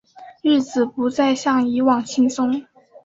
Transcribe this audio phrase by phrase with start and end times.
[0.41, 2.65] 日子不再像以往轻松